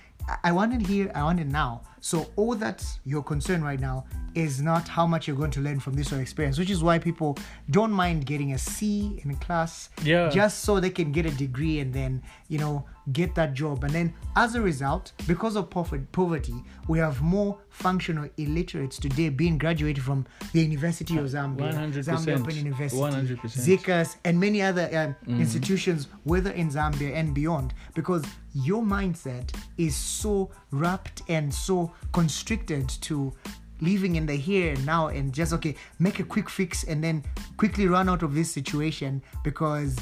[0.42, 1.83] I want it here, I want it now.
[2.04, 5.78] So all that you're concerned right now is not how much you're going to learn
[5.78, 7.38] from this or experience, which is why people
[7.70, 10.28] don't mind getting a C in a class Yeah.
[10.28, 13.92] just so they can get a degree and then you know get that job and
[13.92, 16.54] then as a result because of poverty
[16.88, 22.04] we have more functional illiterates today being graduated from the university of zambia 100%.
[22.04, 23.36] zambia open university 100%.
[23.80, 29.96] ZCAS and many other um, institutions whether in zambia and beyond because your mindset is
[29.96, 33.33] so wrapped and so constricted to
[33.81, 37.24] living in the here and now and just okay make a quick fix and then
[37.57, 39.98] quickly run out of this situation because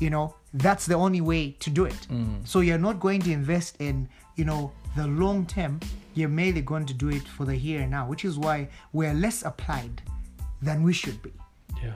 [0.00, 2.46] you know that's the only way to do it mm.
[2.46, 5.78] so you're not going to invest in you know the long term
[6.14, 9.14] you're merely going to do it for the here and now which is why we're
[9.14, 10.02] less applied
[10.60, 11.32] than we should be
[11.82, 11.92] Yeah.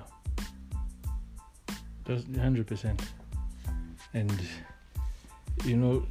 [2.08, 2.98] That's 100%.
[4.14, 4.32] And,
[5.64, 6.06] you know,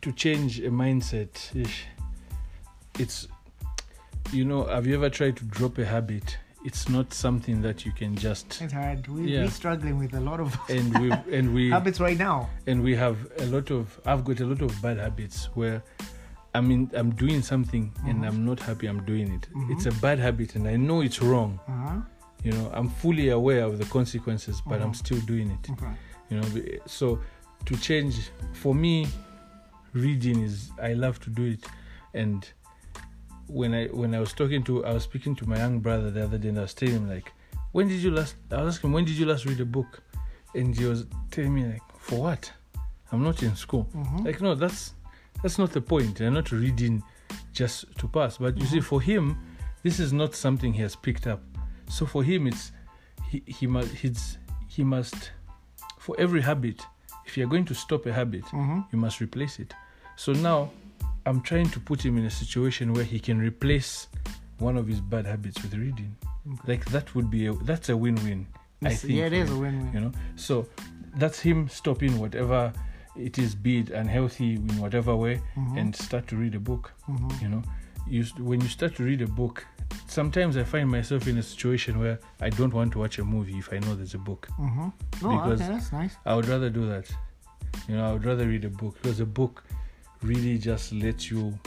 [0.00, 1.84] to change a mindset, ish,
[2.98, 3.28] it's,
[4.32, 6.38] you know, have you ever tried to drop a habit?
[6.64, 8.60] It's not something that you can just.
[8.62, 9.40] it's hard we, Yeah.
[9.42, 12.94] we're struggling with a lot of And we and we habits right now and we
[12.94, 15.82] have a lot of I've got a lot of bad habits where
[16.54, 18.28] I mean I'm doing something and uh-huh.
[18.28, 19.48] I'm not happy I'm doing it.
[19.52, 19.72] Mm-hmm.
[19.72, 21.58] It's a bad habit and I know it's wrong.
[21.66, 22.00] uh-huh.
[22.44, 24.92] You know, I'm fully aware of the consequences, but I'm uh-huh.
[24.92, 25.70] still doing it.
[25.70, 25.92] okay.
[26.28, 26.48] You know,
[26.86, 27.20] so
[27.66, 29.06] to change for me,
[29.92, 31.64] reading is I love to do it,
[32.14, 32.48] and
[33.48, 36.24] when I when I was talking to I was speaking to my young brother the
[36.24, 37.32] other day, and I was telling him like,
[37.72, 38.36] when did you last?
[38.50, 40.00] I was asking him, when did you last read a book,
[40.54, 42.52] and he was telling me like, for what?
[43.10, 43.86] I'm not in school.
[43.94, 44.24] Mhm.
[44.24, 44.94] Like no, that's
[45.42, 46.20] that's not the point.
[46.20, 47.02] I'm not reading
[47.52, 48.38] just to pass.
[48.38, 49.36] But you see, for him,
[49.82, 51.42] this is not something he has picked up.
[51.88, 52.72] So for him, it's
[53.28, 55.32] he he must he's he must
[55.98, 56.80] for every habit.
[57.26, 58.86] If you're going to stop a habit, Mhm.
[58.92, 59.74] you must replace it.
[60.16, 60.70] So now,
[61.26, 64.08] I'm trying to put him in a situation where he can replace
[64.58, 66.16] one of his bad habits with reading.
[66.66, 68.46] Like that would be a that's a win-win.
[68.84, 69.12] I think.
[69.14, 70.66] yeah it is a win-win you know so
[71.14, 72.72] that's him stopping whatever
[73.14, 75.78] it is be it unhealthy in whatever way Mhm.
[75.78, 77.42] and start to read a book Mhm.
[77.42, 77.62] you know
[78.08, 79.64] you when you start to read a book
[80.08, 83.56] sometimes i find myself in a situation where i don't want to watch a movie
[83.64, 84.88] if i know there's a book Mm-hmm.
[84.88, 84.90] Oh,
[85.30, 86.16] Because- okay, that's nice.
[86.26, 87.06] i would rather do that
[87.88, 89.62] you know i would rather read a book because a book
[90.22, 91.58] really just lets you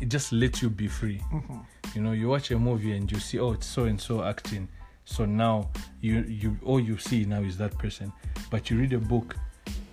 [0.00, 1.58] it just lets you be free Mm-hmm.
[1.94, 4.68] you know you watch a movie and you see oh it's so and so acting
[5.04, 5.68] so now
[6.00, 8.12] you you all you see now is that person
[8.50, 9.36] but you read a book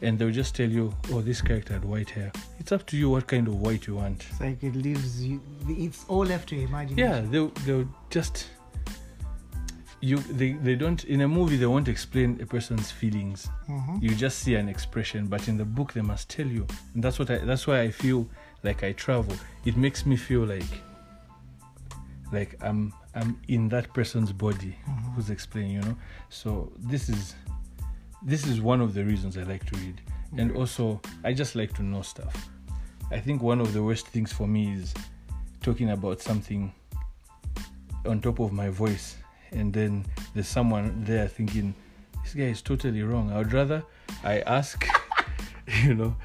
[0.04, 3.10] and they'll just tell you oh this character had white hair it's up to you
[3.10, 5.42] what kind of white you want It's like it leaves you.
[5.68, 6.98] It's all left to imagination.
[6.98, 8.48] yeah they'll, they'll just
[10.00, 13.50] you they, they don't in a movie they won't explain a person's feelings.
[13.70, 13.98] Mm-hmm.
[14.02, 16.68] you just see an expression but in the book they must tell you.
[16.94, 18.30] And that's what i that's why i feel
[18.64, 19.36] like i travel.
[19.66, 20.72] It makes me feel like
[22.32, 24.76] like i'm i'm in that person's body
[25.16, 25.98] who's explaining you know?
[26.30, 27.36] So this is
[28.22, 30.02] this is one of the reasons i like to read.
[30.38, 32.50] And also i just like to know stuff.
[33.10, 34.94] I think one of the worst things for me is
[35.62, 36.72] talking about something
[38.06, 39.18] on top of my voice
[39.52, 41.74] and then there's someone there thinking
[42.24, 43.84] this guy is totally wrong i would rather
[44.24, 44.88] i ask
[45.84, 46.16] you know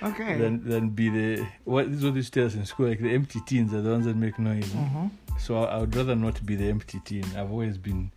[0.00, 0.38] Okay.
[0.38, 3.40] than than be the what is what this tell us in school like the empty
[3.46, 5.08] teens are the ones that make noise mm-hmm.
[5.38, 7.24] So I, I would rather not be the empty tin.
[7.36, 8.10] I've always been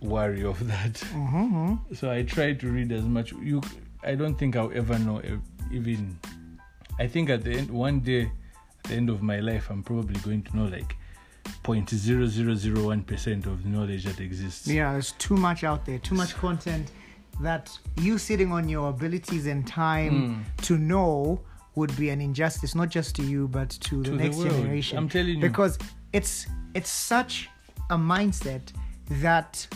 [0.00, 0.94] wary of that.
[0.94, 1.94] Mm-hmm.
[1.94, 3.32] So I try to read as much.
[3.32, 3.60] You,
[4.02, 5.22] I don't think I'll ever know
[5.70, 6.18] even.
[6.98, 10.18] I think at the end, one day, at the end of my life, I'm probably
[10.20, 10.96] going to know like
[11.62, 14.66] point zero zero zero one percent of knowledge that exists.
[14.68, 16.90] Yeah, there's too much out there, too much content
[17.40, 20.12] that you sitting on your abilities and time
[20.58, 20.62] Mm.
[20.62, 21.40] to know
[21.74, 24.50] would be an injustice, not just to you, but to the To the next world.
[24.52, 24.96] generation.
[24.98, 25.40] I'm telling you.
[25.40, 25.78] Because
[26.12, 27.48] it's it's such
[27.90, 28.62] a mindset
[29.20, 29.66] that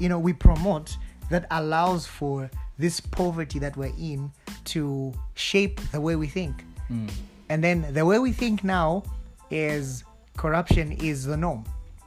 [0.00, 0.96] you know we promote
[1.30, 4.30] that allows for this poverty that we're in
[4.64, 6.64] to shape the way we think.
[6.90, 7.08] Mm.
[7.48, 9.04] And then the way we think now
[9.50, 10.02] is
[10.40, 11.62] corruption is the norm.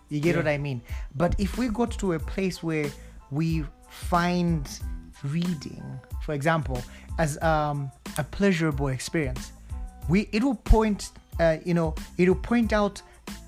[0.09, 0.41] You get Yeah.
[0.41, 0.81] what I mean?
[1.21, 2.89] But if we got to a place where
[3.29, 3.49] we
[4.11, 4.63] find
[5.23, 5.83] reading,
[6.25, 6.79] for example,
[7.19, 9.51] as um, a pleasurable experience,
[10.09, 11.01] we it will point,
[11.39, 12.95] uh, you know, it will point out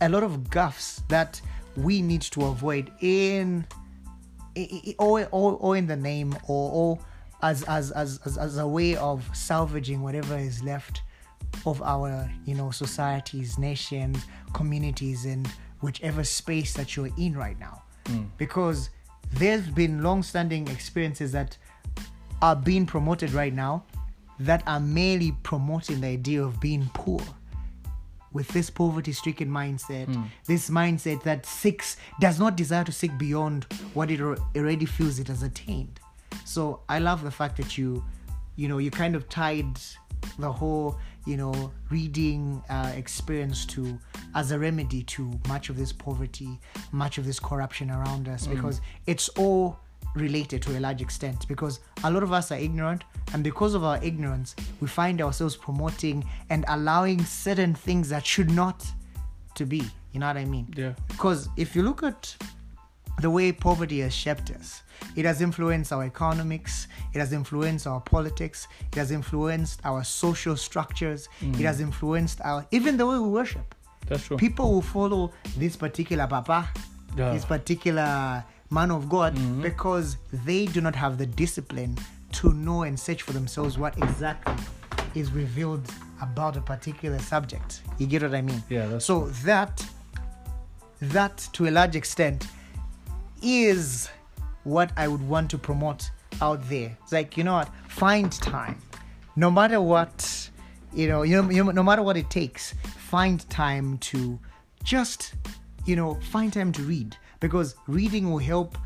[0.01, 1.41] a lot of gaffes that
[1.75, 3.65] we need to avoid in
[4.99, 6.99] or, or, or in the name or, or
[7.41, 11.01] as, as, as, as, as a way of salvaging whatever is left
[11.65, 15.47] of our you know societies nations communities and
[15.81, 17.83] whichever space that you're in right now.
[18.07, 18.23] Hmm.
[18.37, 18.89] Because
[19.33, 21.57] there's been long-standing experiences that
[22.41, 23.83] are being promoted right now
[24.39, 27.21] that are merely promoting the idea of being poor.
[28.33, 30.23] With this poverty stricken mindset, hmm.
[30.45, 35.27] this mindset that seeks, does not desire to seek beyond what it already feels it
[35.27, 35.99] has attained.
[36.43, 38.03] So I love the fact that you,
[38.57, 39.79] you know, you kind of tied
[40.39, 43.97] the whole, you know, reading uh, experience to
[44.33, 46.59] as a remedy to much of this poverty,
[46.91, 49.79] much of this corruption around us, because it's all
[50.15, 53.83] related to a large extent because a lot of us are ignorant and because of
[53.83, 58.85] our ignorance we find ourselves promoting and allowing certain things that should not
[59.55, 59.83] to be
[60.13, 60.93] you know what i mean Yeah.
[61.09, 62.33] because if you look at
[63.21, 64.81] the way poverty has shaped us
[65.15, 70.55] it has influenced our economics it has influenced our politics it has influenced our social
[70.55, 71.59] structures it mm.
[71.61, 73.75] has influenced our even the way we worship
[74.07, 74.37] That's true.
[74.37, 76.69] people will follow this particular papa,
[77.17, 77.33] Yeah.
[77.33, 79.61] this particular man of God, mm-hmm.
[79.61, 81.97] because they do not have the discipline
[82.33, 84.53] to know and search for themselves what exactly
[85.15, 85.89] is revealed
[86.21, 87.81] about a particular subject.
[87.97, 88.61] You get what I mean?
[88.69, 89.85] Yeah, that's so that
[91.01, 92.47] that to a large extent
[93.45, 94.09] is
[94.63, 96.09] what I would want to promote
[96.41, 96.97] out there.
[97.03, 97.69] It's like, you know what?
[97.87, 98.81] Find time.
[99.35, 100.49] No matter what,
[100.93, 104.39] you know, you know, no matter what it takes, find time to
[104.83, 105.35] just,
[105.85, 108.77] you know, find time to read because reading will help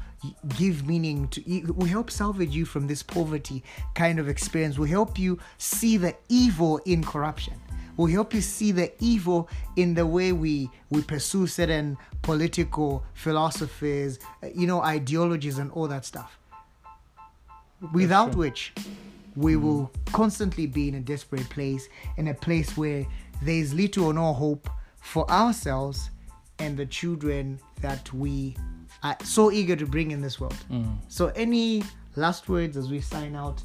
[0.57, 1.41] give meaning to
[1.71, 3.63] will help salvage you from this poverty
[3.95, 7.53] kind of experience will help you see the evil in corruption
[7.99, 14.19] will help you see the evil in the way we we pursue certain political philosophies
[14.55, 16.39] you know ideologies and all that stuff.
[17.93, 18.73] Without which
[19.35, 19.61] we mm.
[19.61, 23.05] will constantly be in a desperate place in a place where
[23.41, 24.69] there is little or no hope
[25.01, 26.09] for ourselves
[26.59, 28.55] and the children that we
[29.03, 30.55] are so eager to bring in this world.
[30.71, 30.95] Mm.
[31.09, 31.83] So any
[32.15, 33.61] last words as we sign out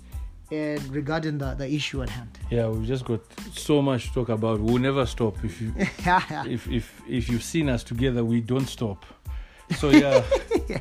[0.51, 2.39] and regarding the, the issue at hand.
[2.51, 3.21] Yeah, we've just got
[3.53, 4.61] so much to talk about.
[4.61, 5.43] We'll never stop.
[5.45, 9.05] If you if if if you've seen us together, we don't stop.
[9.77, 10.23] So yeah.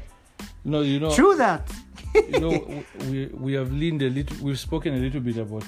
[0.66, 1.70] No, you know true that.
[2.16, 5.66] you know we we have leaned a little we've spoken a little bit about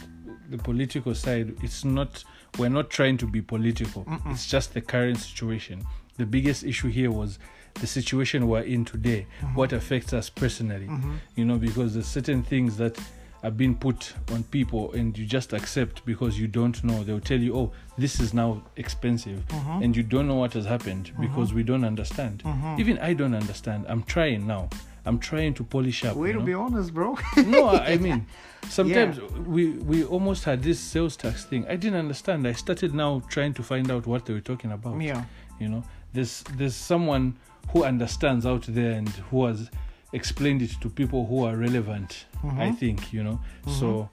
[0.50, 1.56] the political side.
[1.62, 2.24] It's not
[2.58, 4.06] we're not trying to be political.
[4.28, 5.86] It's just the current situation.
[6.18, 7.40] The biggest issue here was
[7.74, 9.28] the situation we're in today.
[9.42, 9.56] Mm-hmm.
[9.56, 10.88] What affects us personally.
[10.88, 11.16] Mm-hmm.
[11.36, 12.98] You know because there's certain things that
[13.46, 17.04] are being put on people and you just accept because you don't know.
[17.04, 19.84] They'll tell you oh this is now expensive mm-hmm.
[19.84, 21.22] and you don't know what has happened mm-hmm.
[21.22, 22.44] because we don't understand.
[22.44, 22.80] Mm-hmm.
[22.80, 23.86] Even i don't understand.
[23.88, 24.70] I'm trying now.
[25.06, 26.46] I'm trying to polish up way you to know?
[26.46, 27.16] be honest bro.
[27.46, 28.26] No i mean
[28.70, 31.68] sometimes we we almost had this sales tax thing.
[31.68, 32.48] I didn't understand.
[32.48, 35.24] I started now trying to find out what they were talking about Yeah.
[35.60, 35.84] you know?
[36.14, 37.36] There's there's someone
[37.72, 39.70] who understands out there and who has
[40.16, 42.60] explained it to people who are relevant mm-hmm.
[42.60, 43.38] i think you know?
[43.38, 43.80] Mm-hmm.
[43.80, 44.10] So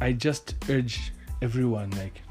[0.00, 1.12] i just urge
[1.42, 2.22] everyone like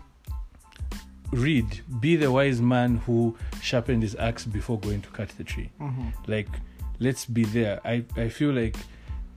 [1.32, 5.70] read be the wise man who sharpened his axe before going to cut the tree.
[5.80, 6.10] Mm-hmm.
[6.28, 6.48] Like
[7.00, 7.82] let's be there.
[7.86, 8.76] I i feel like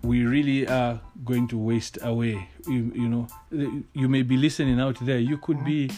[0.03, 3.27] we really are going to waste away you, you know?
[3.93, 5.19] You may be listening out there.
[5.19, 5.91] You could be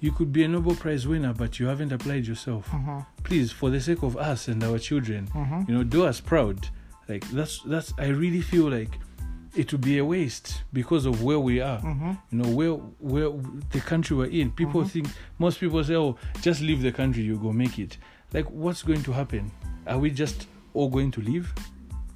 [0.00, 2.70] you could be a nobel prize winner but you haven't applied yourself.
[3.24, 5.28] Please for the sake of us and our children
[5.66, 6.68] you know do us proud
[7.10, 8.98] like that's that's i really feel like
[9.56, 12.12] it would be a waste because of where we are mm-hmm.
[12.30, 12.74] you know where
[13.12, 13.30] where
[13.72, 14.90] the country we're in people mm-hmm.
[14.90, 15.08] think
[15.38, 17.98] most people say oh just leave the country you go make it
[18.32, 19.50] like what's going to happen?
[19.86, 21.52] Are we just all going to leave?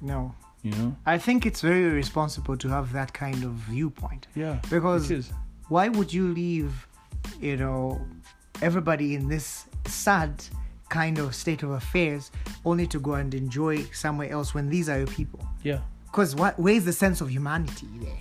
[0.01, 0.33] No.
[0.61, 0.95] You know?
[1.05, 4.27] I think it's very responsible to have that kind of viewpoint.
[4.35, 4.59] Yeah.
[4.69, 5.31] Because
[5.67, 6.87] why would you leave,
[7.39, 8.01] you know,
[8.61, 10.43] everybody in this sad
[10.89, 12.31] kind of state of affairs
[12.65, 15.39] only to go and enjoy somewhere else when these are your people?
[15.63, 15.79] Yeah.
[16.05, 18.17] Because what where's the sense of humanity there?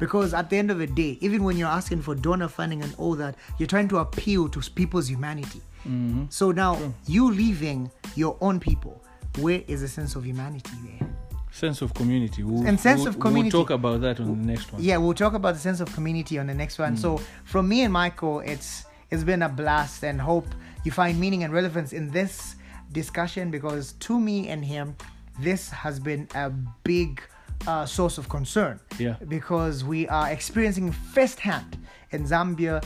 [0.00, 2.92] Because at the end of the day, even when you're asking for donor funding and
[2.98, 5.60] all that, you're trying to appeal to people's humanity.
[5.84, 9.00] hmm So now you leaving your own people,
[9.38, 11.08] where is the sense of humanity there?
[11.52, 12.42] Sense of community.
[12.42, 13.56] We'll, And sense we'll- of community.
[13.56, 14.82] We'll talk about that on the next one.
[14.82, 16.96] Yeah, we'll talk about the sense of community on the next one.
[16.96, 20.48] So from me and Michael, it's it's been a blast and hope
[20.84, 22.56] you find meaning and relevance in this
[22.92, 24.96] discussion because to me and him,
[25.40, 26.50] this has been a
[26.84, 27.20] big
[27.66, 28.80] uh, source of concern.
[28.98, 29.16] Yeah.
[29.28, 31.78] Because we are experiencing firsthand
[32.10, 32.84] in Zambia,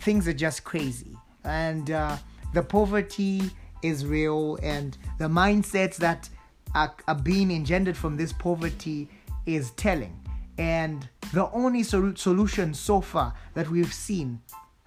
[0.00, 2.16] things are just crazy, and uh,
[2.52, 3.42] the poverty
[3.82, 6.28] is real, and the mindsets that
[6.74, 9.08] are, are being engendered from this poverty
[9.46, 10.18] is telling.
[10.56, 14.40] And the only sol- solution so far that we've seen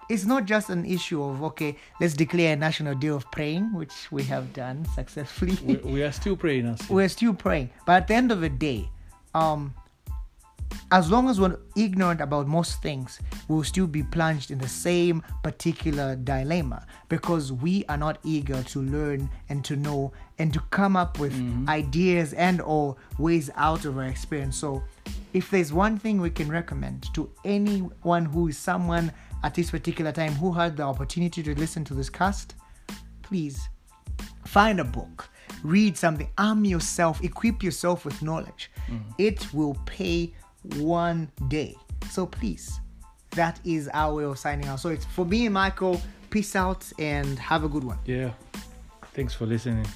[0.08, 4.10] is not just an issue of okay, let's declare a national day of praying, which
[4.10, 5.56] we have done successfully.
[5.62, 6.66] We, we are still praying.
[6.66, 6.88] Us.
[6.88, 7.70] we're still praying.
[7.86, 8.88] But at the end of the day,
[9.34, 9.74] um,
[10.90, 15.22] as long as we're ignorant about most things, we'll still be plunged in the same
[15.42, 20.96] particular dilemma because we are not eager to learn and to know and to come
[20.96, 21.34] up with
[21.68, 24.56] ideas and or ways out of our experience.
[24.56, 24.82] So
[25.32, 30.12] if there's one thing we can recommend to anyone who is someone at this particular
[30.12, 32.54] time who had the opportunity to listen to this cast,
[33.22, 33.68] please
[34.44, 35.28] find a book.
[35.62, 36.28] Read something.
[36.38, 37.22] Arm yourself.
[37.24, 38.70] Equip yourself with knowledge.
[38.88, 39.10] Mm-hmm.
[39.18, 40.34] It will pay
[40.76, 41.74] one day.
[42.10, 42.80] So please
[43.32, 44.80] that is our way of signing out.
[44.80, 47.98] So it's for me and michael peace out and have a good one.
[48.04, 48.30] Yeah.
[49.14, 49.86] Thanks for listening.